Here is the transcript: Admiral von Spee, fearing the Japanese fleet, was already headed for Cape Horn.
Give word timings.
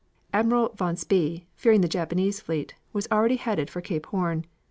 Admiral 0.33 0.69
von 0.73 0.95
Spee, 0.95 1.45
fearing 1.53 1.81
the 1.81 1.87
Japanese 1.87 2.39
fleet, 2.41 2.73
was 2.91 3.07
already 3.11 3.35
headed 3.35 3.69
for 3.69 3.81
Cape 3.81 4.07
Horn. 4.07 4.45